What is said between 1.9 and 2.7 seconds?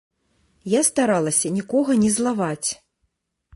не злаваць.